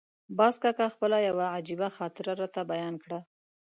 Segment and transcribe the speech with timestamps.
[0.37, 3.19] باز کاکا خپله یوه عجیبه خاطره راته بیان کړه.